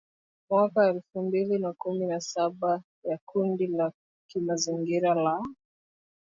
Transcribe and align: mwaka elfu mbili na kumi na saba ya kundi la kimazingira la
mwaka 0.49 0.87
elfu 0.87 1.21
mbili 1.21 1.59
na 1.59 1.73
kumi 1.73 2.05
na 2.05 2.19
saba 2.21 2.83
ya 3.03 3.19
kundi 3.25 3.67
la 3.67 3.91
kimazingira 4.29 5.13
la 5.15 5.41